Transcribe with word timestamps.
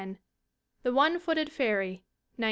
The 0.81 0.91
One 0.91 1.19
Footed 1.19 1.51
Fairy, 1.51 2.01
1911. 2.37 2.37